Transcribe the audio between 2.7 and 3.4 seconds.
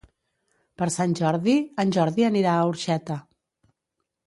Orxeta.